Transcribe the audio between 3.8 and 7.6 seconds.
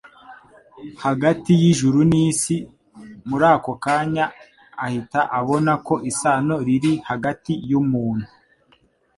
kanya ahita abona ko isano iri hagati